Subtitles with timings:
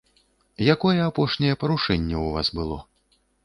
[0.75, 2.83] Якое апошняе парушэнне ў вас было?